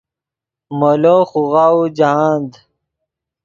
[0.79, 2.51] مولو خوغاؤو جاہند